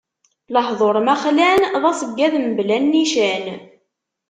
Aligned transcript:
Lehduṛ 0.53 0.95
ma 1.05 1.15
xlan, 1.23 1.59
d 1.81 1.83
aṣeggad 1.91 2.33
mebla 2.39 2.77
nnican. 2.83 3.45